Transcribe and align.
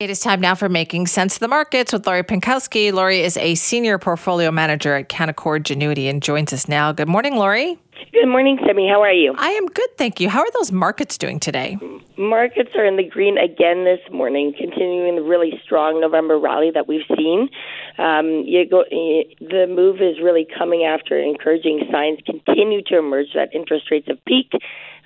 It 0.00 0.10
is 0.10 0.18
time 0.18 0.40
now 0.40 0.56
for 0.56 0.68
Making 0.68 1.06
Cents 1.06 1.36
of 1.36 1.40
the 1.40 1.46
Markets 1.46 1.92
with 1.92 2.04
Lori 2.04 2.24
Pinkowski. 2.24 2.92
Lori 2.92 3.20
is 3.20 3.36
a 3.36 3.54
senior 3.54 3.96
portfolio 3.96 4.50
manager 4.50 4.96
at 4.96 5.08
Canaccord 5.08 5.62
Genuity 5.62 6.10
and 6.10 6.20
joins 6.20 6.52
us 6.52 6.66
now. 6.66 6.90
Good 6.90 7.06
morning, 7.06 7.36
Lori. 7.36 7.78
Good 8.12 8.26
morning, 8.26 8.58
Simi. 8.66 8.88
How 8.88 9.02
are 9.02 9.12
you? 9.12 9.36
I 9.38 9.50
am 9.50 9.66
good, 9.68 9.96
thank 9.96 10.18
you. 10.18 10.28
How 10.28 10.40
are 10.40 10.50
those 10.58 10.72
markets 10.72 11.16
doing 11.16 11.38
today? 11.38 11.78
Markets 12.18 12.70
are 12.74 12.84
in 12.84 12.96
the 12.96 13.08
green 13.08 13.38
again 13.38 13.84
this 13.84 14.00
morning, 14.12 14.52
continuing 14.58 15.14
the 15.14 15.22
really 15.22 15.52
strong 15.64 16.00
November 16.00 16.40
rally 16.40 16.72
that 16.74 16.88
we've 16.88 17.06
seen. 17.16 17.48
Um, 17.96 18.42
you 18.44 18.68
go, 18.68 18.82
the 18.90 19.66
move 19.68 20.02
is 20.02 20.20
really 20.20 20.44
coming 20.58 20.82
after 20.82 21.16
encouraging 21.16 21.86
signs 21.92 22.18
continue 22.26 22.82
to 22.86 22.98
emerge 22.98 23.28
that 23.36 23.54
interest 23.54 23.92
rates 23.92 24.08
have 24.08 24.24
peaked 24.24 24.56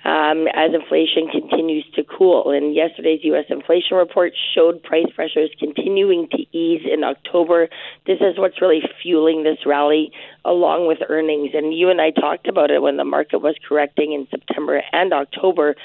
um, 0.05 0.47
as 0.55 0.71
inflation 0.73 1.27
continues 1.29 1.85
to 1.95 2.03
cool. 2.03 2.51
And 2.51 2.73
yesterday's 2.73 3.19
U.S. 3.23 3.45
inflation 3.49 3.97
report 3.97 4.33
showed 4.55 4.81
price 4.81 5.07
pressures 5.13 5.49
continuing 5.59 6.27
to 6.31 6.57
ease 6.57 6.81
in 6.91 7.03
October. 7.03 7.67
This 8.07 8.19
is 8.21 8.37
what's 8.37 8.61
really 8.61 8.81
fueling 9.01 9.43
this 9.43 9.59
rally, 9.65 10.11
along 10.45 10.87
with 10.87 10.99
earnings. 11.09 11.51
And 11.53 11.73
you 11.73 11.89
and 11.89 11.99
I 11.99 12.11
talked 12.11 12.47
about 12.47 12.71
it 12.71 12.81
when 12.81 12.97
the 12.97 13.05
market 13.05 13.39
was 13.39 13.55
correcting 13.67 14.13
in 14.13 14.27
September 14.31 14.81
and 14.91 15.13
October. 15.13 15.75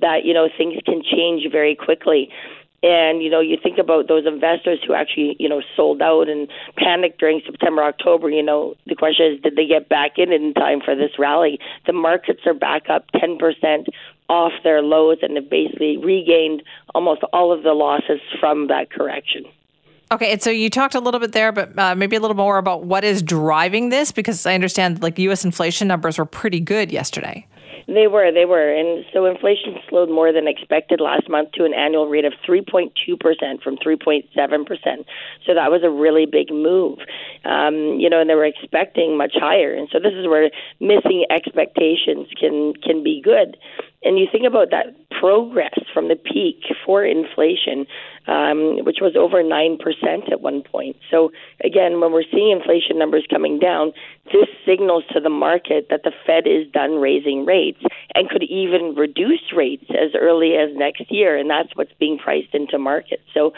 That 0.00 0.24
you 0.24 0.34
know 0.34 0.48
things 0.56 0.74
can 0.84 1.02
change 1.02 1.44
very 1.50 1.76
quickly. 1.76 2.28
And 2.84 3.22
you 3.22 3.30
know, 3.30 3.40
you 3.40 3.56
think 3.60 3.78
about 3.78 4.08
those 4.08 4.26
investors 4.26 4.78
who 4.86 4.92
actually 4.92 5.36
you 5.38 5.48
know 5.48 5.62
sold 5.74 6.02
out 6.02 6.28
and 6.28 6.48
panicked 6.76 7.18
during 7.18 7.40
September, 7.46 7.82
October. 7.82 8.28
You 8.28 8.42
know, 8.42 8.74
the 8.86 8.94
question 8.94 9.32
is, 9.32 9.40
did 9.40 9.56
they 9.56 9.66
get 9.66 9.88
back 9.88 10.18
in 10.18 10.30
in 10.32 10.52
time 10.52 10.80
for 10.84 10.94
this 10.94 11.18
rally? 11.18 11.58
The 11.86 11.94
markets 11.94 12.40
are 12.44 12.52
back 12.52 12.90
up 12.90 13.06
10 13.18 13.38
percent 13.38 13.88
off 14.28 14.52
their 14.62 14.82
lows 14.82 15.18
and 15.22 15.34
have 15.36 15.48
basically 15.48 15.96
regained 15.96 16.62
almost 16.94 17.22
all 17.32 17.52
of 17.52 17.62
the 17.62 17.72
losses 17.72 18.20
from 18.38 18.68
that 18.68 18.90
correction. 18.90 19.44
Okay, 20.12 20.30
and 20.32 20.42
so 20.42 20.50
you 20.50 20.68
talked 20.68 20.94
a 20.94 21.00
little 21.00 21.20
bit 21.20 21.32
there, 21.32 21.52
but 21.52 21.76
uh, 21.78 21.94
maybe 21.94 22.16
a 22.16 22.20
little 22.20 22.36
more 22.36 22.58
about 22.58 22.84
what 22.84 23.02
is 23.02 23.22
driving 23.22 23.88
this, 23.88 24.12
because 24.12 24.44
I 24.44 24.54
understand 24.54 25.02
like 25.02 25.18
U.S. 25.18 25.42
inflation 25.42 25.88
numbers 25.88 26.18
were 26.18 26.26
pretty 26.26 26.60
good 26.60 26.92
yesterday. 26.92 27.46
They 27.86 28.06
were, 28.06 28.32
they 28.32 28.44
were. 28.44 28.72
And 28.72 29.04
so 29.12 29.26
inflation 29.26 29.76
slowed 29.88 30.08
more 30.08 30.32
than 30.32 30.48
expected 30.48 31.00
last 31.00 31.28
month 31.28 31.52
to 31.52 31.64
an 31.64 31.74
annual 31.74 32.08
rate 32.08 32.24
of 32.24 32.32
3.2% 32.46 32.90
from 33.62 33.76
3.7%. 33.76 35.04
So 35.46 35.54
that 35.54 35.70
was 35.70 35.82
a 35.84 35.90
really 35.90 36.26
big 36.26 36.50
move. 36.50 36.98
Um, 37.44 37.98
you 38.00 38.08
know, 38.08 38.20
and 38.20 38.30
they 38.30 38.34
were 38.34 38.46
expecting 38.46 39.16
much 39.16 39.34
higher. 39.34 39.74
And 39.74 39.88
so 39.92 39.98
this 39.98 40.14
is 40.14 40.26
where 40.26 40.50
missing 40.80 41.24
expectations 41.30 42.28
can 42.38 42.74
can 42.82 43.02
be 43.02 43.20
good 43.22 43.56
and 44.04 44.18
you 44.18 44.26
think 44.30 44.44
about 44.46 44.70
that 44.70 44.94
progress 45.18 45.78
from 45.92 46.08
the 46.08 46.16
peak 46.16 46.60
for 46.84 47.04
inflation, 47.04 47.86
um, 48.26 48.84
which 48.84 48.98
was 49.00 49.16
over 49.16 49.42
9% 49.42 50.32
at 50.32 50.40
one 50.40 50.62
point. 50.62 50.96
So, 51.10 51.30
again, 51.64 52.00
when 52.00 52.12
we're 52.12 52.28
seeing 52.30 52.50
inflation 52.50 52.98
numbers 52.98 53.26
coming 53.30 53.58
down, 53.58 53.92
this 54.26 54.48
signals 54.66 55.04
to 55.12 55.20
the 55.20 55.30
market 55.30 55.88
that 55.90 56.02
the 56.04 56.12
Fed 56.26 56.46
is 56.46 56.70
done 56.72 57.00
raising 57.00 57.44
rates 57.44 57.80
and 58.14 58.28
could 58.28 58.42
even 58.42 58.94
reduce 58.96 59.52
rates 59.54 59.84
as 59.90 60.12
early 60.18 60.56
as 60.56 60.70
next 60.76 61.04
year, 61.10 61.36
and 61.36 61.48
that's 61.48 61.70
what's 61.74 61.92
being 61.98 62.18
priced 62.18 62.54
into 62.54 62.78
markets. 62.78 63.22
So, 63.32 63.52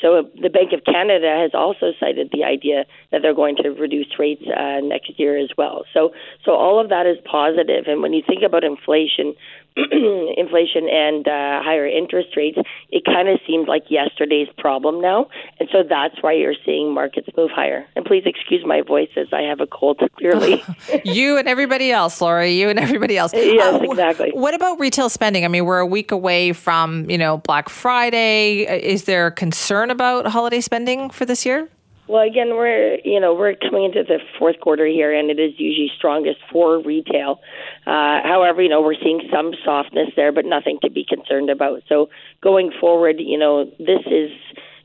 so 0.00 0.28
the 0.40 0.50
Bank 0.50 0.72
of 0.72 0.84
Canada 0.84 1.38
has 1.40 1.52
also 1.54 1.92
cited 1.98 2.30
the 2.32 2.44
idea 2.44 2.84
that 3.10 3.22
they're 3.22 3.34
going 3.34 3.56
to 3.62 3.70
reduce 3.70 4.18
rates 4.18 4.42
uh, 4.46 4.80
next 4.82 5.18
year 5.18 5.38
as 5.38 5.50
well. 5.56 5.84
So, 5.92 6.10
so 6.44 6.52
all 6.52 6.80
of 6.80 6.88
that 6.90 7.06
is 7.06 7.18
positive. 7.24 7.84
And 7.86 8.02
when 8.02 8.12
you 8.12 8.22
think 8.26 8.42
about 8.42 8.64
inflation, 8.64 9.34
inflation 10.36 10.88
and 10.90 11.26
uh, 11.26 11.62
higher 11.62 11.86
interest 11.86 12.36
rates, 12.36 12.58
it 12.90 13.04
kind 13.04 13.28
of 13.28 13.38
seems 13.46 13.68
like 13.68 13.84
yesterday's 13.88 14.48
problem 14.58 15.00
now, 15.00 15.28
and 15.58 15.68
so 15.72 15.82
that's 15.88 16.16
why 16.20 16.32
you're 16.32 16.54
seeing 16.64 16.92
markets 16.92 17.28
move 17.36 17.50
higher. 17.50 17.86
And 17.96 18.04
please 18.04 18.24
excuse 18.26 18.64
my 18.66 18.82
voice 18.82 19.08
as 19.16 19.28
I 19.32 19.42
have 19.42 19.60
a 19.60 19.66
cold. 19.66 20.00
Clearly, 20.18 20.62
you 21.04 21.38
and 21.38 21.48
everybody 21.48 21.90
else, 21.90 22.20
Lori. 22.20 22.52
You 22.52 22.68
and 22.68 22.78
everybody 22.78 23.16
else. 23.16 23.32
Yes, 23.34 23.80
uh, 23.80 23.84
exactly. 23.84 24.30
What 24.32 24.54
about 24.54 24.78
retail 24.78 25.08
spending? 25.08 25.44
I 25.44 25.48
mean, 25.48 25.64
we're 25.64 25.78
a 25.78 25.86
week 25.86 26.12
away 26.12 26.52
from 26.52 27.08
you 27.08 27.18
know 27.18 27.38
Black 27.38 27.68
Friday. 27.68 28.62
Is 28.62 29.04
there 29.04 29.30
concern 29.30 29.90
about 29.90 30.26
holiday 30.26 30.60
spending 30.60 31.10
for 31.10 31.24
this 31.24 31.46
year? 31.46 31.68
Well, 32.08 32.22
again, 32.26 32.50
we're 32.50 32.98
you 33.04 33.20
know 33.20 33.34
we're 33.34 33.54
coming 33.54 33.84
into 33.84 34.02
the 34.02 34.18
fourth 34.38 34.58
quarter 34.60 34.86
here, 34.86 35.12
and 35.14 35.30
it 35.30 35.38
is 35.38 35.52
usually 35.58 35.90
strongest 35.96 36.38
for 36.50 36.82
retail. 36.82 37.40
Uh, 37.86 38.20
however, 38.24 38.60
you 38.60 38.68
know 38.68 38.82
we're 38.82 39.00
seeing 39.00 39.28
some 39.32 39.52
softness 39.64 40.08
there, 40.16 40.32
but 40.32 40.44
nothing 40.44 40.78
to 40.82 40.90
be 40.90 41.04
concerned 41.08 41.48
about. 41.48 41.82
So 41.88 42.10
going 42.42 42.72
forward, 42.80 43.16
you 43.18 43.38
know 43.38 43.64
this 43.78 44.00
is 44.06 44.30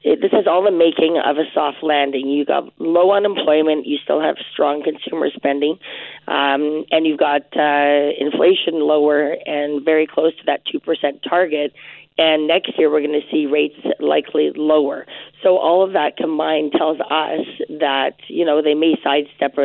this 0.04 0.32
is 0.32 0.46
all 0.48 0.64
the 0.64 0.72
making 0.72 1.20
of 1.24 1.38
a 1.38 1.46
soft 1.54 1.82
landing. 1.82 2.28
You 2.28 2.46
got 2.46 2.72
low 2.80 3.12
unemployment, 3.12 3.88
you 3.88 3.98
still 3.98 4.22
have 4.22 4.36
strong 4.54 4.84
consumer 4.84 5.30
spending, 5.36 5.80
um, 6.28 6.86
and 6.92 7.08
you've 7.08 7.20
got 7.20 7.42
uh, 7.58 8.14
inflation 8.20 8.80
lower 8.80 9.36
and 9.46 9.84
very 9.84 10.06
close 10.06 10.36
to 10.38 10.44
that 10.46 10.62
two 10.72 10.80
percent 10.80 11.24
target 11.28 11.74
and 12.18 12.48
next 12.48 12.78
year 12.78 12.92
we're 12.92 13.02
going 13.02 13.20
to 13.20 13.28
see 13.32 13.46
rates 13.46 13.76
likely 14.00 14.52
lower. 14.56 15.06
So 15.44 15.58
all 15.58 15.84
of 15.84 15.94
that 15.94 16.18
combined 16.18 16.74
tells 16.78 17.00
us 17.00 17.46
that 17.70 18.16
you 18.28 18.44
know 18.44 18.62
they 18.62 18.74
may 18.74 18.96
sidestep 19.04 19.56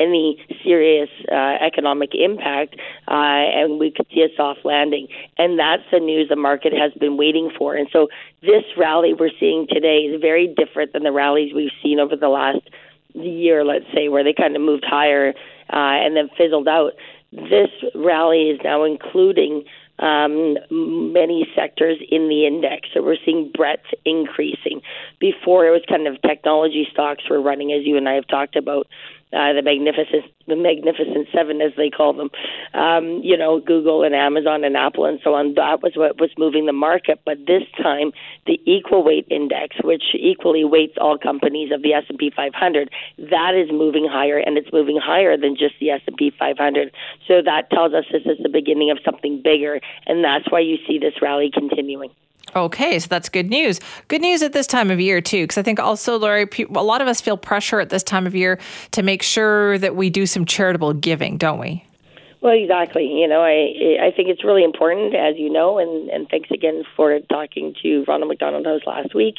any 0.00 0.44
serious 0.64 1.08
uh, 1.30 1.56
economic 1.60 2.10
impact, 2.14 2.76
uh, 3.08 3.12
and 3.12 3.78
we 3.78 3.90
could 3.90 4.06
see 4.14 4.22
a 4.22 4.34
soft 4.36 4.60
landing. 4.64 5.08
And 5.36 5.58
that's 5.58 5.82
the 5.92 6.00
news 6.00 6.28
the 6.28 6.36
market 6.36 6.72
has 6.72 6.92
been 6.98 7.16
waiting 7.16 7.50
for. 7.56 7.74
And 7.74 7.88
so 7.92 8.08
this 8.42 8.64
rally 8.76 9.14
we're 9.14 9.30
seeing 9.38 9.66
today 9.68 9.98
is 9.98 10.20
very 10.20 10.52
different 10.56 10.92
than 10.92 11.02
the 11.02 11.12
rallies 11.12 11.52
we've 11.54 11.70
seen 11.82 12.00
over 12.00 12.16
the 12.16 12.28
last 12.28 12.68
year, 13.14 13.64
let's 13.64 13.86
say, 13.94 14.08
where 14.08 14.24
they 14.24 14.32
kind 14.32 14.56
of 14.56 14.62
moved 14.62 14.84
higher 14.86 15.34
uh, 15.72 15.96
and 16.04 16.16
then 16.16 16.28
fizzled 16.36 16.68
out. 16.68 16.92
This 17.32 17.68
rally 17.94 18.50
is 18.50 18.60
now 18.64 18.84
including 18.84 19.64
um, 19.98 20.56
many 20.70 21.48
sectors 21.54 21.98
in 22.10 22.28
the 22.28 22.46
index. 22.46 22.88
So 22.94 23.02
we're 23.02 23.16
seeing 23.24 23.50
breadth 23.54 23.86
increasing. 24.04 24.80
Before 25.18 25.66
it 25.66 25.70
was 25.70 25.82
kind 25.88 26.06
of 26.06 26.20
technology 26.22 26.86
stocks 26.92 27.24
were 27.28 27.40
running, 27.40 27.72
as 27.72 27.84
you 27.84 27.96
and 27.96 28.08
I 28.08 28.14
have 28.14 28.28
talked 28.28 28.56
about 28.56 28.86
uh, 29.32 29.52
the 29.52 29.62
magnificent 29.62 30.24
the 30.46 30.56
magnificent 30.56 31.28
seven 31.34 31.60
as 31.60 31.72
they 31.76 31.90
call 31.90 32.12
them 32.12 32.30
um, 32.74 33.20
you 33.22 33.36
know 33.36 33.60
google 33.60 34.02
and 34.02 34.14
amazon 34.14 34.64
and 34.64 34.76
apple 34.76 35.04
and 35.04 35.20
so 35.22 35.34
on. 35.34 35.54
That 35.54 35.82
was 35.82 35.92
what 35.96 36.20
was 36.20 36.30
moving 36.38 36.66
the 36.66 36.72
market. 36.72 37.20
But 37.24 37.46
this 37.46 37.62
time 37.80 38.12
the 38.46 38.60
equal 38.64 39.04
weight 39.04 39.26
index 39.30 39.76
which 39.82 40.14
equally 40.14 40.64
weights 40.64 40.96
all 41.00 41.18
companies 41.18 41.72
of 41.72 41.82
the 41.82 41.92
s&p 41.92 42.30
500 42.34 42.90
that 43.30 43.54
is 43.54 43.70
moving 43.70 44.06
higher 44.10 44.38
and 44.38 44.56
it's 44.56 44.72
moving 44.72 44.98
higher 45.02 45.36
than 45.36 45.56
just 45.56 45.74
the 45.80 45.90
s&p 45.90 46.32
500 46.38 46.92
so 47.26 47.42
that 47.42 47.70
tells 47.70 47.92
us 47.94 48.04
this 48.12 48.22
is 48.24 48.38
the 48.42 48.48
beginning 48.48 48.90
of 48.90 48.98
something 49.04 49.40
bigger 49.42 49.80
and 50.06 50.24
that's 50.24 50.50
why 50.50 50.60
you 50.60 50.78
see 50.86 50.98
this 50.98 51.14
rally 51.20 51.50
continuing 51.52 52.10
Okay, 52.56 52.98
so 52.98 53.06
that's 53.08 53.28
good 53.28 53.50
news. 53.50 53.80
Good 54.08 54.22
news 54.22 54.42
at 54.42 54.52
this 54.52 54.66
time 54.66 54.90
of 54.90 55.00
year 55.00 55.20
too, 55.20 55.44
because 55.44 55.58
I 55.58 55.62
think 55.62 55.80
also, 55.80 56.18
Lori, 56.18 56.48
a 56.74 56.82
lot 56.82 57.00
of 57.00 57.08
us 57.08 57.20
feel 57.20 57.36
pressure 57.36 57.80
at 57.80 57.90
this 57.90 58.02
time 58.02 58.26
of 58.26 58.34
year 58.34 58.58
to 58.92 59.02
make 59.02 59.22
sure 59.22 59.78
that 59.78 59.96
we 59.96 60.10
do 60.10 60.26
some 60.26 60.44
charitable 60.44 60.94
giving, 60.94 61.36
don't 61.36 61.58
we? 61.58 61.84
Well, 62.40 62.54
exactly. 62.54 63.04
You 63.04 63.26
know, 63.26 63.42
I 63.42 63.98
I 64.00 64.12
think 64.14 64.28
it's 64.28 64.44
really 64.44 64.62
important, 64.62 65.12
as 65.12 65.34
you 65.36 65.50
know, 65.50 65.78
and 65.78 66.08
and 66.08 66.28
thanks 66.28 66.50
again 66.52 66.84
for 66.94 67.18
talking 67.28 67.74
to 67.82 68.04
Ronald 68.06 68.28
McDonald 68.28 68.64
House 68.64 68.82
last 68.86 69.12
week, 69.12 69.34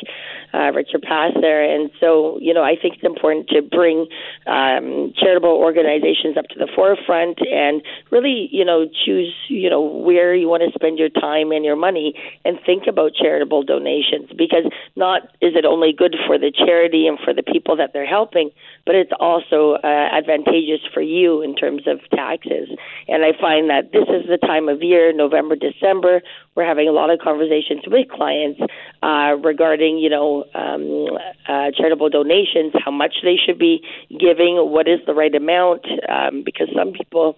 uh, 0.54 0.72
Richard 0.76 1.04
Pass 1.04 1.32
there, 1.40 1.64
and 1.64 1.92
so 2.02 2.38
you 2.42 2.54
know, 2.54 2.62
I 2.62 2.76
think 2.76 2.96
it's 2.96 3.06
important 3.06 3.48
to 3.50 3.62
bring 3.62 4.08
um, 4.48 5.14
charitable 5.16 5.50
organizations 5.50 6.36
up 6.36 6.48
to 6.50 6.60
the 6.60 6.68
forefront 6.76 7.40
and 7.48 7.82
really, 8.12 8.50
you 8.52 8.66
know, 8.66 8.86
choose 9.06 9.34
you 9.48 9.70
know 9.70 9.80
where 9.82 10.36
you 10.36 10.50
want 10.50 10.64
to 10.64 10.72
spend 10.76 11.00
your 11.00 11.10
time 11.10 11.52
and 11.54 11.64
your 11.64 11.78
money, 11.78 12.16
and 12.44 12.60
think 12.66 12.84
about 12.86 13.14
charitable 13.16 13.64
donations 13.64 14.30
because 14.38 14.66
not 14.98 15.22
is 15.40 15.56
it 15.56 15.64
only 15.64 15.94
good 15.94 16.18
for 16.28 16.38
the 16.38 16.52
charity 16.52 17.08
and 17.08 17.18
for 17.24 17.34
the 17.34 17.44
people 17.44 17.78
that 17.78 17.94
they're 17.94 18.06
helping, 18.06 18.52
but 18.86 18.96
it's 18.96 19.14
also 19.22 19.78
uh, 19.86 19.88
advantageous 19.88 20.82
for 20.94 21.02
you 21.02 21.42
in 21.42 21.56
terms 21.56 21.84
of 21.88 22.02
taxes. 22.10 22.68
And 23.08 23.24
I 23.24 23.32
find 23.40 23.70
that 23.70 23.92
this 23.92 24.08
is 24.08 24.28
the 24.28 24.38
time 24.38 24.70
of 24.70 24.82
year, 24.82 25.12
November, 25.14 25.56
December, 25.56 26.22
we're 26.56 26.66
having 26.66 26.88
a 26.88 26.92
lot 26.92 27.10
of 27.10 27.20
conversations 27.20 27.84
with 27.88 28.10
clients 28.10 28.60
uh, 29.02 29.36
regarding, 29.44 29.98
you 29.98 30.10
know, 30.10 30.46
um, 30.54 31.08
uh, 31.48 31.72
charitable 31.76 32.10
donations, 32.10 32.74
how 32.84 32.92
much 32.92 33.16
they 33.24 33.38
should 33.38 33.58
be 33.58 33.84
giving, 34.10 34.56
what 34.70 34.88
is 34.88 35.00
the 35.06 35.14
right 35.14 35.34
amount, 35.34 35.86
um, 36.10 36.44
because 36.44 36.68
some 36.76 36.92
people 36.92 37.38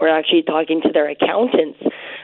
we're 0.00 0.08
actually 0.08 0.42
talking 0.42 0.80
to 0.82 0.92
their 0.92 1.08
accountants 1.08 1.78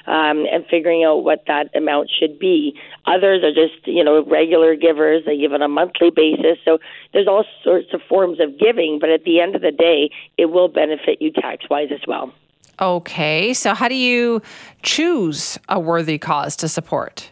um, 0.07 0.47
and 0.51 0.65
figuring 0.71 1.05
out 1.05 1.25
what 1.25 1.45
that 1.47 1.75
amount 1.77 2.11
should 2.11 2.39
be. 2.39 2.79
Others 3.07 3.43
are 3.45 3.55
just, 3.55 3.87
you 3.87 4.03
know, 4.03 4.25
regular 4.25 4.75
givers. 4.75 5.25
They 5.25 5.39
give 5.39 5.53
on 5.53 5.63
a 5.63 5.69
monthly 5.69 6.11
basis. 6.11 6.59
So 6.65 6.79
there's 7.13 7.29
all 7.29 7.45
sorts 7.63 7.89
of 7.93 8.01
forms 8.09 8.41
of 8.41 8.59
giving, 8.59 8.99
but 9.01 9.11
at 9.11 9.25
the 9.25 9.41
end 9.41 9.55
of 9.55 9.63
the 9.63 9.71
day, 9.71 10.11
it 10.37 10.47
will 10.47 10.69
benefit 10.69 11.21
you 11.21 11.31
tax 11.31 11.65
wise 11.71 11.89
as 11.93 12.01
well. 12.07 12.33
Okay, 12.81 13.55
so 13.55 13.75
how 13.75 13.89
do 13.89 13.95
you 13.95 14.43
choose 14.83 15.59
a 15.69 15.79
worthy 15.79 16.19
cause 16.19 16.57
to 16.57 16.69
support? 16.69 17.31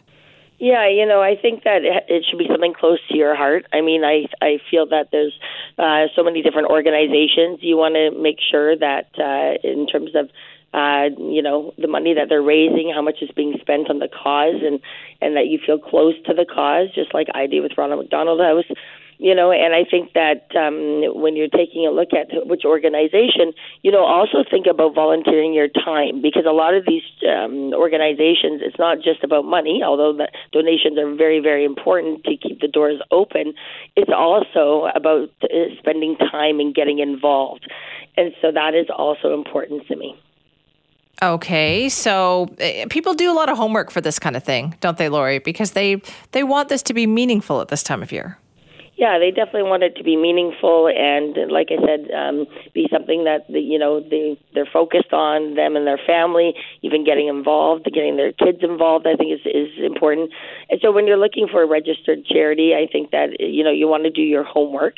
Yeah, 0.59 0.87
you 0.87 1.07
know, 1.07 1.21
I 1.21 1.35
think 1.35 1.63
that 1.63 1.81
it 1.83 2.23
should 2.29 2.37
be 2.37 2.47
something 2.47 2.73
close 2.73 2.99
to 3.09 3.17
your 3.17 3.35
heart. 3.35 3.65
I 3.73 3.81
mean, 3.81 4.03
I 4.03 4.27
I 4.41 4.59
feel 4.69 4.85
that 4.87 5.07
there's 5.11 5.33
uh, 5.79 6.05
so 6.15 6.23
many 6.23 6.43
different 6.43 6.69
organizations. 6.69 7.59
You 7.61 7.77
want 7.77 7.95
to 7.95 8.11
make 8.11 8.37
sure 8.51 8.77
that 8.77 9.09
uh, 9.17 9.67
in 9.67 9.87
terms 9.87 10.11
of 10.13 10.29
uh, 10.73 11.09
you 11.17 11.41
know, 11.41 11.73
the 11.77 11.87
money 11.87 12.13
that 12.13 12.29
they're 12.29 12.41
raising, 12.41 12.91
how 12.93 13.01
much 13.01 13.17
is 13.21 13.29
being 13.35 13.55
spent 13.59 13.89
on 13.89 13.99
the 13.99 14.07
cause, 14.07 14.61
and 14.63 14.79
and 15.19 15.35
that 15.35 15.47
you 15.47 15.59
feel 15.65 15.77
close 15.77 16.15
to 16.27 16.33
the 16.33 16.45
cause, 16.45 16.87
just 16.95 17.13
like 17.13 17.27
I 17.33 17.47
do 17.47 17.61
with 17.61 17.73
Ronald 17.77 18.01
McDonald 18.01 18.39
House. 18.39 18.77
You 19.21 19.35
know, 19.35 19.51
and 19.51 19.71
I 19.75 19.85
think 19.85 20.13
that 20.13 20.49
um, 20.57 21.21
when 21.21 21.35
you're 21.35 21.47
taking 21.47 21.85
a 21.85 21.91
look 21.91 22.09
at 22.11 22.33
which 22.47 22.65
organization, 22.65 23.53
you 23.83 23.91
know, 23.91 24.03
also 24.03 24.43
think 24.49 24.65
about 24.65 24.95
volunteering 24.95 25.53
your 25.53 25.67
time 25.67 26.23
because 26.23 26.45
a 26.49 26.51
lot 26.51 26.73
of 26.73 26.87
these 26.87 27.03
um, 27.29 27.71
organizations, 27.71 28.61
it's 28.65 28.79
not 28.79 28.97
just 28.97 29.23
about 29.23 29.45
money, 29.45 29.83
although 29.85 30.11
the 30.11 30.27
donations 30.51 30.97
are 30.97 31.13
very, 31.13 31.39
very 31.39 31.63
important 31.63 32.23
to 32.23 32.35
keep 32.35 32.61
the 32.61 32.67
doors 32.67 32.99
open. 33.11 33.53
It's 33.95 34.09
also 34.11 34.89
about 34.95 35.29
uh, 35.43 35.47
spending 35.77 36.17
time 36.17 36.59
and 36.59 36.73
getting 36.73 36.97
involved, 36.97 37.71
and 38.17 38.33
so 38.41 38.51
that 38.51 38.73
is 38.73 38.87
also 38.89 39.35
important 39.35 39.85
to 39.89 39.95
me. 39.95 40.19
Okay, 41.21 41.89
so 41.89 42.47
uh, 42.59 42.87
people 42.89 43.13
do 43.13 43.31
a 43.31 43.35
lot 43.35 43.49
of 43.49 43.55
homework 43.55 43.91
for 43.91 44.01
this 44.01 44.17
kind 44.17 44.35
of 44.35 44.43
thing, 44.43 44.75
don't 44.79 44.97
they, 44.97 45.09
Lori? 45.09 45.37
Because 45.37 45.73
they 45.73 46.01
they 46.31 46.41
want 46.41 46.69
this 46.69 46.81
to 46.81 46.95
be 46.95 47.05
meaningful 47.05 47.61
at 47.61 47.67
this 47.67 47.83
time 47.83 48.01
of 48.01 48.11
year 48.11 48.39
yeah, 49.01 49.17
they 49.17 49.31
definitely 49.31 49.65
want 49.65 49.81
it 49.81 49.95
to 49.97 50.03
be 50.03 50.15
meaningful 50.15 50.85
and, 50.85 51.33
like 51.51 51.69
I 51.73 51.81
said, 51.81 52.13
um, 52.13 52.45
be 52.71 52.85
something 52.93 53.23
that 53.23 53.49
the, 53.49 53.59
you 53.59 53.79
know 53.79 53.99
they 53.99 54.37
they're 54.53 54.69
focused 54.71 55.11
on 55.11 55.55
them 55.55 55.75
and 55.75 55.87
their 55.87 55.99
family. 56.05 56.53
Even 56.83 57.03
getting 57.03 57.27
involved, 57.27 57.89
getting 57.91 58.15
their 58.15 58.31
kids 58.31 58.59
involved, 58.61 59.07
I 59.07 59.15
think 59.15 59.33
is 59.33 59.41
is 59.49 59.73
important. 59.83 60.29
And 60.69 60.79
so, 60.83 60.91
when 60.91 61.07
you're 61.07 61.17
looking 61.17 61.47
for 61.49 61.63
a 61.63 61.65
registered 61.65 62.25
charity, 62.25 62.75
I 62.77 62.85
think 62.85 63.09
that 63.09 63.39
you 63.39 63.63
know 63.63 63.71
you 63.71 63.87
want 63.87 64.03
to 64.03 64.11
do 64.11 64.21
your 64.21 64.43
homework, 64.43 64.97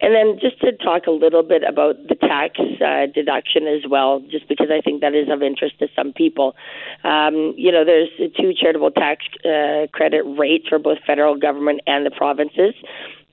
and 0.00 0.14
then 0.14 0.40
just 0.40 0.58
to 0.62 0.72
talk 0.72 1.06
a 1.06 1.12
little 1.12 1.42
bit 1.42 1.62
about 1.62 1.96
the 2.08 2.14
tax 2.14 2.56
uh, 2.56 3.04
deduction 3.12 3.68
as 3.68 3.84
well, 3.84 4.24
just 4.30 4.48
because 4.48 4.68
I 4.72 4.80
think 4.80 5.02
that 5.02 5.14
is 5.14 5.28
of 5.28 5.42
interest 5.42 5.78
to 5.80 5.88
some 5.94 6.14
people. 6.14 6.56
Um, 7.04 7.52
you 7.58 7.70
know, 7.70 7.84
there's 7.84 8.08
two 8.16 8.54
charitable 8.58 8.92
tax 8.92 9.26
uh, 9.44 9.92
credit 9.92 10.24
rates 10.40 10.68
for 10.68 10.78
both 10.78 11.04
federal 11.06 11.36
government 11.36 11.82
and 11.86 12.06
the 12.06 12.10
provinces. 12.10 12.72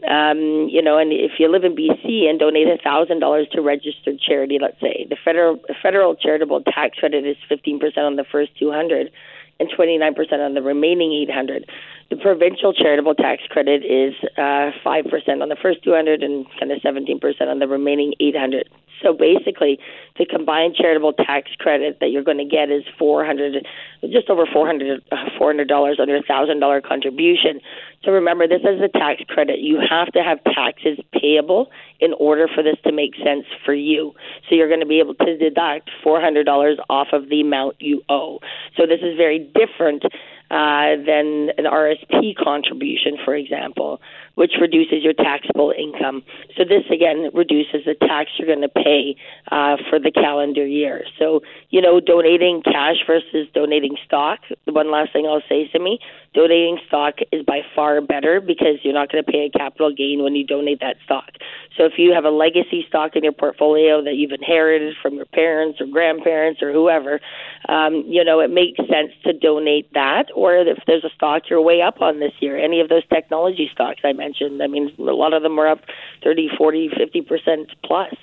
Um, 0.07 0.69
you 0.71 0.81
know, 0.81 0.97
and 0.97 1.11
if 1.11 1.33
you 1.39 1.51
live 1.51 1.65
in 1.65 1.75
BC 1.75 2.29
and 2.29 2.39
donate 2.39 2.67
a 2.67 2.77
thousand 2.81 3.19
dollars 3.19 3.47
to 3.51 3.61
registered 3.61 4.19
charity, 4.19 4.57
let's 4.61 4.79
say 4.79 5.05
the 5.09 5.17
federal 5.23 5.59
federal 5.81 6.15
charitable 6.15 6.61
tax 6.63 6.97
credit 6.99 7.25
is 7.25 7.35
fifteen 7.49 7.79
percent 7.79 8.05
on 8.05 8.15
the 8.15 8.23
first 8.23 8.57
two 8.57 8.71
hundred, 8.71 9.11
and 9.59 9.69
twenty 9.75 9.97
nine 9.97 10.15
percent 10.15 10.41
on 10.41 10.53
the 10.53 10.61
remaining 10.61 11.11
eight 11.11 11.29
hundred. 11.29 11.69
The 12.09 12.17
provincial 12.17 12.73
charitable 12.73 13.13
tax 13.13 13.43
credit 13.49 13.83
is 13.85 14.15
uh, 14.37 14.71
five 14.83 15.05
uh, 15.05 15.09
percent 15.09 15.43
on 15.43 15.49
the 15.49 15.57
first 15.61 15.83
two 15.83 15.93
hundred 15.93 16.23
and 16.23 16.45
kind 16.59 16.71
of 16.71 16.81
seventeen 16.81 17.19
percent 17.19 17.49
on 17.49 17.59
the 17.59 17.67
remaining 17.67 18.13
eight 18.19 18.35
hundred. 18.35 18.69
So 19.01 19.13
basically, 19.13 19.79
the 20.17 20.25
combined 20.25 20.75
charitable 20.75 21.13
tax 21.13 21.51
credit 21.57 21.99
that 22.01 22.07
you're 22.11 22.23
going 22.23 22.37
to 22.37 22.45
get 22.45 22.69
is 22.69 22.83
400, 22.97 23.65
just 24.11 24.29
over 24.29 24.45
400 24.45 25.03
$400 25.39 25.99
under 25.99 26.15
a 26.15 26.21
thousand 26.21 26.59
dollar 26.59 26.81
contribution. 26.81 27.61
So 28.03 28.11
remember, 28.11 28.47
this 28.47 28.61
is 28.61 28.81
a 28.81 28.89
tax 28.89 29.21
credit. 29.27 29.59
You 29.59 29.79
have 29.89 30.07
to 30.13 30.23
have 30.23 30.43
taxes 30.43 30.99
payable 31.13 31.69
in 31.99 32.13
order 32.19 32.47
for 32.53 32.63
this 32.63 32.75
to 32.85 32.91
make 32.91 33.15
sense 33.23 33.45
for 33.65 33.73
you. 33.73 34.13
So 34.47 34.55
you're 34.55 34.67
going 34.67 34.79
to 34.79 34.85
be 34.85 34.99
able 34.99 35.15
to 35.15 35.37
deduct 35.37 35.89
$400 36.05 36.77
off 36.89 37.07
of 37.13 37.29
the 37.29 37.41
amount 37.41 37.77
you 37.79 38.01
owe. 38.09 38.39
So 38.77 38.85
this 38.85 38.99
is 39.01 39.17
very 39.17 39.39
different 39.39 40.03
uh, 40.51 40.97
than 41.05 41.49
an 41.57 41.65
RSP 41.65 42.35
contribution, 42.35 43.17
for 43.23 43.35
example, 43.35 44.01
which 44.35 44.53
reduces 44.59 45.03
your 45.03 45.13
taxable 45.13 45.73
income. 45.77 46.23
So 46.57 46.63
this 46.63 46.83
again 46.91 47.29
reduces 47.33 47.85
the 47.85 47.95
tax 47.95 48.31
you're 48.37 48.47
going 48.47 48.61
to 48.61 48.69
pay 48.69 49.15
uh, 49.51 49.77
for 49.89 49.99
the 49.99 50.11
calendar 50.11 50.65
year. 50.65 51.03
So 51.17 51.41
you 51.69 51.81
know, 51.81 51.99
donating 51.99 52.61
cash 52.63 52.97
versus 53.05 53.47
donating 53.53 53.95
stock. 54.05 54.39
The 54.65 54.73
one 54.73 54.91
last 54.91 55.13
thing 55.13 55.25
I'll 55.25 55.43
say, 55.47 55.69
Simi, 55.71 55.99
donating 56.33 56.79
stock 56.87 57.15
is 57.31 57.45
by 57.45 57.61
far 57.75 58.01
better 58.01 58.41
because 58.41 58.79
you're 58.83 58.93
not 58.93 59.11
going 59.11 59.23
to 59.23 59.31
pay 59.31 59.49
a 59.53 59.57
capital 59.57 59.93
gain 59.93 60.23
when 60.23 60.35
you 60.35 60.45
donate 60.45 60.79
that 60.81 60.97
stock. 61.05 61.29
So 61.77 61.85
if 61.85 61.93
you 61.97 62.13
have 62.13 62.25
a 62.25 62.29
legacy 62.29 62.85
stock 62.87 63.15
in 63.15 63.23
your 63.23 63.33
portfolio 63.33 64.03
that 64.03 64.15
you've 64.15 64.31
inherited 64.31 64.95
from 65.01 65.15
your 65.15 65.25
parents 65.25 65.79
or 65.79 65.87
grandparents 65.87 66.61
or 66.61 66.73
whoever, 66.73 67.19
um, 67.67 68.03
you 68.07 68.23
know, 68.23 68.39
it 68.39 68.51
makes 68.51 68.77
sense 68.77 69.11
to 69.25 69.33
donate 69.33 69.93
that. 69.93 70.25
Or 70.39 70.55
if 70.55 70.77
there's 70.87 71.03
a 71.03 71.09
stock 71.09 71.49
you're 71.49 71.61
way 71.61 71.81
up 71.81 72.01
on 72.01 72.21
this 72.21 72.31
year, 72.39 72.57
any 72.57 72.79
of 72.79 72.87
those 72.87 73.05
technology 73.07 73.69
stocks 73.73 73.99
I 74.05 74.13
mentioned, 74.13 74.63
I 74.63 74.67
mean, 74.67 74.95
a 74.97 75.03
lot 75.03 75.33
of 75.33 75.43
them 75.43 75.59
are 75.59 75.67
up 75.67 75.81
30, 76.23 76.51
40, 76.57 76.89
50% 76.89 77.65
plus. 77.83 78.13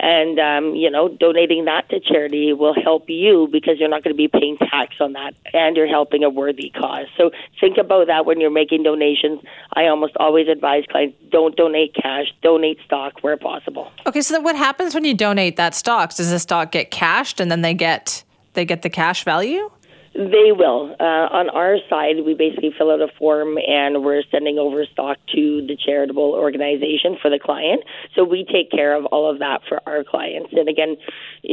And 0.00 0.40
um, 0.40 0.74
you 0.74 0.90
know 0.90 1.08
donating 1.08 1.66
that 1.66 1.90
to 1.90 2.00
charity 2.00 2.54
will 2.54 2.72
help 2.72 3.10
you 3.10 3.48
because 3.52 3.78
you're 3.78 3.90
not 3.90 4.02
going 4.02 4.14
to 4.14 4.16
be 4.16 4.28
paying 4.28 4.56
tax 4.56 4.94
on 4.98 5.12
that 5.12 5.34
and 5.52 5.76
you're 5.76 5.86
helping 5.86 6.24
a 6.24 6.30
worthy 6.30 6.70
cause. 6.70 7.06
So 7.18 7.30
think 7.60 7.76
about 7.76 8.06
that 8.06 8.24
when 8.24 8.40
you're 8.40 8.50
making 8.50 8.82
donations. 8.82 9.40
I 9.74 9.88
almost 9.88 10.16
always 10.16 10.48
advise 10.48 10.84
clients 10.90 11.18
don't 11.30 11.54
donate 11.54 11.94
cash 11.94 12.32
donate 12.40 12.78
stock 12.86 13.22
where 13.22 13.36
possible. 13.36 13.92
Okay 14.06 14.22
so 14.22 14.32
then 14.32 14.42
what 14.42 14.56
happens 14.56 14.94
when 14.94 15.04
you 15.04 15.12
donate 15.12 15.56
that 15.56 15.74
stock? 15.74 16.14
Does 16.14 16.30
the 16.30 16.38
stock 16.38 16.72
get 16.72 16.90
cashed 16.90 17.38
and 17.38 17.50
then 17.50 17.60
they 17.60 17.74
get 17.74 18.24
they 18.54 18.64
get 18.64 18.80
the 18.80 18.90
cash 18.90 19.22
value 19.24 19.70
they 20.14 20.50
will. 20.50 20.96
Uh, 20.98 21.30
on 21.30 21.48
our 21.50 21.76
side, 21.88 22.16
we 22.26 22.34
basically 22.34 22.74
fill 22.76 22.90
out 22.90 23.00
a 23.00 23.06
form 23.16 23.56
and 23.58 24.02
we're 24.02 24.22
sending 24.30 24.58
over 24.58 24.84
stock 24.92 25.18
to 25.34 25.64
the 25.66 25.76
charitable 25.76 26.34
organization 26.34 27.16
for 27.22 27.30
the 27.30 27.38
client. 27.38 27.84
So 28.16 28.24
we 28.24 28.44
take 28.44 28.72
care 28.72 28.96
of 28.96 29.06
all 29.06 29.30
of 29.30 29.38
that 29.38 29.60
for 29.68 29.80
our 29.86 30.02
clients. 30.02 30.50
And 30.52 30.68
again, 30.68 30.96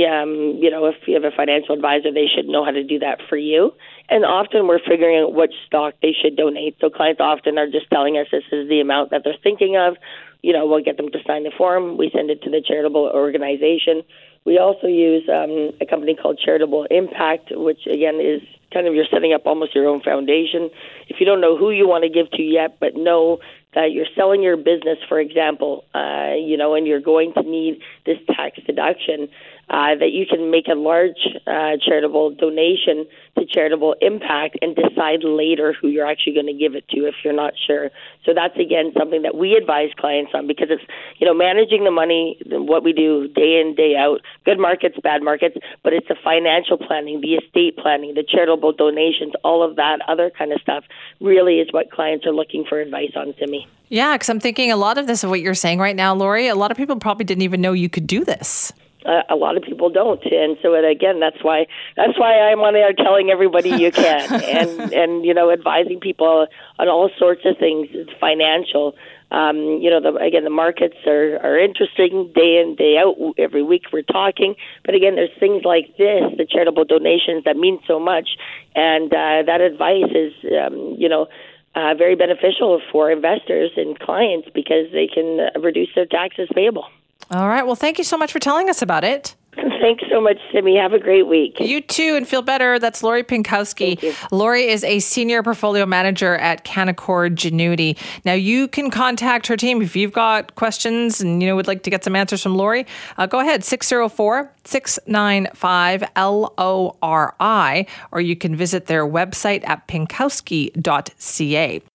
um, 0.09 0.57
you 0.57 0.71
know, 0.71 0.87
if 0.87 0.95
you 1.05 1.13
have 1.13 1.23
a 1.23 1.35
financial 1.35 1.75
advisor, 1.75 2.11
they 2.11 2.25
should 2.33 2.47
know 2.47 2.65
how 2.65 2.71
to 2.71 2.83
do 2.83 2.97
that 2.99 3.19
for 3.29 3.37
you. 3.37 3.73
And 4.09 4.25
often 4.25 4.67
we're 4.67 4.79
figuring 4.79 5.21
out 5.21 5.33
which 5.33 5.53
stock 5.67 5.93
they 6.01 6.15
should 6.19 6.35
donate. 6.35 6.77
So 6.81 6.89
clients 6.89 7.21
often 7.21 7.59
are 7.59 7.69
just 7.69 7.89
telling 7.91 8.17
us 8.17 8.27
this 8.31 8.43
is 8.51 8.67
the 8.69 8.79
amount 8.79 9.11
that 9.11 9.21
they're 9.23 9.37
thinking 9.43 9.77
of. 9.77 9.97
You 10.41 10.53
know, 10.53 10.65
we'll 10.65 10.83
get 10.83 10.97
them 10.97 11.11
to 11.11 11.19
sign 11.27 11.43
the 11.43 11.51
form. 11.55 11.97
We 11.97 12.09
send 12.13 12.31
it 12.31 12.41
to 12.43 12.49
the 12.49 12.61
charitable 12.65 13.11
organization 13.13 14.01
we 14.47 14.57
also 14.57 14.87
use 14.87 15.27
um, 15.27 15.71
a 15.81 15.85
company 15.85 16.15
called 16.15 16.39
Charitable 16.43 16.87
Impact, 16.89 17.51
which 17.51 17.85
again 17.85 18.21
is 18.23 18.41
kind 18.73 18.87
of 18.87 18.95
you're 18.95 19.11
setting 19.11 19.33
up 19.33 19.45
almost 19.45 19.75
your 19.75 19.87
own 19.87 20.01
foundation. 20.01 20.69
If 21.09 21.17
you 21.19 21.25
don't 21.25 21.41
know 21.41 21.57
who 21.57 21.69
you 21.71 21.85
want 21.85 22.05
to 22.05 22.09
give 22.09 22.31
to 22.31 22.41
yet, 22.41 22.77
but 22.79 22.95
know 22.95 23.39
that 23.75 23.91
you're 23.91 24.07
selling 24.15 24.41
your 24.41 24.55
business, 24.55 24.99
for 25.09 25.19
example, 25.19 25.83
uh, 25.93 26.31
you 26.39 26.55
know, 26.55 26.75
and 26.75 26.87
you're 26.87 27.01
going 27.01 27.33
to 27.33 27.43
need 27.43 27.81
this 28.05 28.17
tax 28.25 28.57
deduction, 28.65 29.27
uh, 29.69 29.95
that 29.99 30.11
you 30.11 30.25
can 30.25 30.49
make 30.49 30.67
a 30.67 30.75
large 30.75 31.19
uh, 31.45 31.75
charitable 31.85 32.31
donation 32.31 33.05
to 33.37 33.45
charitable 33.45 33.95
impact 33.99 34.57
and 34.61 34.75
decide 34.75 35.23
later 35.23 35.73
who 35.73 35.89
you're 35.89 36.07
actually 36.07 36.33
going 36.33 36.47
to 36.47 36.53
give 36.53 36.73
it 36.73 36.87
to 36.87 37.05
if 37.05 37.15
you're 37.23 37.33
not 37.33 37.53
sure. 37.67 37.89
So 38.25 38.33
that's 38.33 38.55
again 38.57 38.93
something 38.97 39.23
that 39.23 39.35
we 39.35 39.53
advise 39.53 39.89
clients 39.97 40.31
on 40.33 40.47
because 40.47 40.67
it's 40.69 40.83
you 41.17 41.27
know 41.27 41.33
managing 41.33 41.83
the 41.83 41.91
money, 41.91 42.39
what 42.45 42.83
we 42.83 42.93
do 42.93 43.27
day 43.27 43.59
in 43.59 43.75
day 43.75 43.95
out, 43.97 44.21
good 44.45 44.57
markets, 44.57 44.95
bad 45.03 45.21
markets, 45.21 45.57
but 45.83 45.91
it's 45.91 46.07
the 46.07 46.15
financial 46.23 46.77
planning, 46.77 47.19
the 47.19 47.35
estate 47.35 47.77
planning, 47.77 48.13
the 48.13 48.23
charitable 48.23 48.71
donations, 48.71 49.33
all 49.43 49.63
of 49.63 49.75
that 49.75 49.99
other 50.07 50.31
kind 50.31 50.53
of 50.53 50.61
stuff 50.61 50.85
really 51.19 51.59
is 51.59 51.67
what 51.71 51.91
clients 51.91 52.25
are 52.25 52.33
looking 52.33 52.63
for 52.67 52.79
advice 52.79 53.11
on 53.17 53.33
to 53.35 53.47
me. 53.47 53.67
Yeah, 53.89 54.15
because 54.15 54.29
I'm 54.29 54.39
thinking 54.39 54.71
a 54.71 54.77
lot 54.77 54.97
of 54.97 55.07
this 55.07 55.23
of 55.23 55.29
what 55.29 55.41
you're 55.41 55.53
saying 55.53 55.79
right 55.79 55.95
now, 55.95 56.13
Lori. 56.13 56.47
A 56.47 56.55
lot 56.55 56.71
of 56.71 56.77
people 56.77 56.97
probably 56.97 57.25
didn't 57.25 57.43
even 57.43 57.61
know 57.61 57.73
you 57.73 57.89
could 57.89 58.07
do 58.07 58.23
this 58.23 58.73
uh, 59.07 59.23
a 59.29 59.35
lot 59.35 59.57
of 59.57 59.63
people 59.63 59.89
don't, 59.89 60.23
and 60.25 60.57
so 60.61 60.75
again, 60.75 61.19
that's 61.19 61.41
why 61.41 61.65
that's 61.95 62.19
why 62.19 62.39
I'm 62.39 62.59
on 62.59 62.73
there 62.73 62.91
telling 62.93 63.29
everybody 63.29 63.69
you 63.69 63.91
can, 63.91 64.33
and 64.43 64.93
and 64.93 65.25
you 65.25 65.33
know 65.33 65.51
advising 65.51 65.99
people 65.99 66.47
on 66.77 66.87
all 66.87 67.09
sorts 67.17 67.41
of 67.45 67.57
things. 67.57 67.87
It's 67.91 68.11
financial. 68.19 68.95
Um, 69.29 69.57
you 69.81 69.89
know, 69.89 69.99
the, 69.99 70.15
again, 70.23 70.45
the 70.45 70.49
markets 70.49 70.95
are, 71.05 71.35
are 71.43 71.59
interesting 71.59 72.31
day 72.33 72.63
in, 72.63 72.75
day 72.77 72.97
out. 72.97 73.15
Every 73.37 73.61
week 73.61 73.83
we're 73.91 74.01
talking. 74.01 74.55
But 74.85 74.95
again, 74.95 75.15
there's 75.15 75.37
things 75.37 75.63
like 75.65 75.97
this, 75.97 76.23
the 76.37 76.47
charitable 76.49 76.85
donations 76.85 77.43
that 77.43 77.57
mean 77.57 77.79
so 77.87 77.99
much. 77.99 78.29
And 78.73 79.11
uh, 79.11 79.43
that 79.45 79.59
advice 79.59 80.11
is, 80.15 80.31
um, 80.55 80.95
you 80.97 81.09
know, 81.09 81.27
uh, 81.75 81.93
very 81.95 82.15
beneficial 82.15 82.81
for 82.91 83.11
investors 83.11 83.71
and 83.75 83.99
clients 83.99 84.47
because 84.53 84.87
they 84.93 85.07
can 85.07 85.39
uh, 85.53 85.59
reduce 85.59 85.89
their 85.93 86.05
taxes 86.05 86.47
payable. 86.55 86.85
All 87.31 87.47
right. 87.47 87.65
Well, 87.65 87.75
thank 87.75 87.97
you 87.97 88.03
so 88.03 88.17
much 88.17 88.31
for 88.31 88.39
telling 88.39 88.69
us 88.69 88.81
about 88.81 89.03
it. 89.03 89.35
Thanks 89.81 90.03
so 90.11 90.21
much, 90.21 90.37
Simi. 90.51 90.75
Have 90.77 90.93
a 90.93 90.99
great 90.99 91.27
week. 91.27 91.59
You 91.59 91.81
too, 91.81 92.15
and 92.15 92.27
feel 92.27 92.41
better. 92.41 92.77
That's 92.77 93.01
Lori 93.01 93.23
Pinkowski. 93.23 94.15
Lori 94.31 94.67
is 94.67 94.83
a 94.83 94.99
senior 94.99 95.41
portfolio 95.41 95.85
manager 95.85 96.35
at 96.35 96.63
Canaccord 96.63 97.35
Genuity. 97.35 97.97
Now, 98.23 98.33
you 98.33 98.67
can 98.67 98.91
contact 98.91 99.47
her 99.47 99.57
team 99.57 99.81
if 99.81 99.95
you've 99.95 100.13
got 100.13 100.55
questions 100.55 101.21
and 101.21 101.41
you 101.41 101.47
know 101.47 101.55
would 101.55 101.67
like 101.67 101.83
to 101.83 101.89
get 101.89 102.03
some 102.03 102.15
answers 102.15 102.43
from 102.43 102.55
Lori. 102.55 102.85
Uh, 103.17 103.25
go 103.25 103.39
ahead, 103.39 103.63
604 103.63 104.51
695 104.65 106.03
LORI, 106.15 107.87
or 108.11 108.21
you 108.21 108.35
can 108.35 108.55
visit 108.55 108.87
their 108.87 109.07
website 109.07 109.67
at 109.67 109.87
pinkowski.ca. 109.87 111.81